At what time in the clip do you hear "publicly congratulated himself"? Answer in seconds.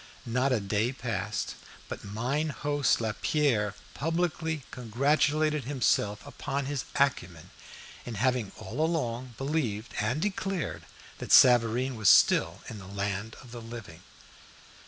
3.93-6.25